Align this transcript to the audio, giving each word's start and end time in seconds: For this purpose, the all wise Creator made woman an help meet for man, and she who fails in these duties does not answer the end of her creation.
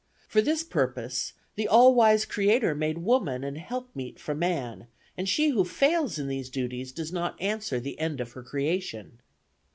For 0.27 0.41
this 0.41 0.63
purpose, 0.63 1.33
the 1.53 1.67
all 1.67 1.93
wise 1.93 2.25
Creator 2.25 2.73
made 2.73 2.97
woman 2.97 3.43
an 3.43 3.57
help 3.57 3.95
meet 3.95 4.19
for 4.19 4.33
man, 4.33 4.87
and 5.15 5.29
she 5.29 5.49
who 5.49 5.63
fails 5.63 6.17
in 6.17 6.27
these 6.27 6.49
duties 6.49 6.91
does 6.91 7.11
not 7.13 7.39
answer 7.39 7.79
the 7.79 7.99
end 7.99 8.19
of 8.19 8.31
her 8.31 8.41
creation. 8.41 9.21